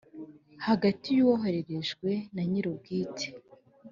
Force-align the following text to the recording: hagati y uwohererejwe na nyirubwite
hagati 0.65 1.07
y 1.13 1.19
uwohererejwe 1.23 2.09
na 2.33 2.41
nyirubwite 2.49 3.27